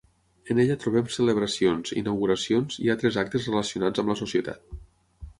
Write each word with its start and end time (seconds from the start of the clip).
En 0.53 0.59
ella 0.61 0.75
trobem 0.83 1.09
celebracions, 1.15 1.91
inauguracions 2.01 2.77
i 2.85 2.89
altres 2.93 3.19
actes 3.25 3.45
relacionats 3.51 4.03
amb 4.05 4.11
la 4.13 4.17
societat. 4.23 4.73